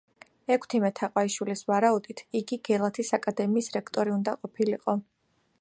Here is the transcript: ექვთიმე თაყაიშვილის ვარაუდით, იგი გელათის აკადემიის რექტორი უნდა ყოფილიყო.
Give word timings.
ექვთიმე 0.53 0.89
თაყაიშვილის 0.99 1.61
ვარაუდით, 1.73 2.25
იგი 2.41 2.61
გელათის 2.71 3.15
აკადემიის 3.21 3.73
რექტორი 3.79 4.19
უნდა 4.19 4.39
ყოფილიყო. 4.43 4.99